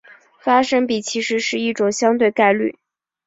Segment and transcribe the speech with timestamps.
[0.39, 2.79] 发生比其实是一种相对概率。